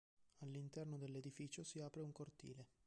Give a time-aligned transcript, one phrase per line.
[0.39, 2.65] All'interno dell'edificio si apre un cortile.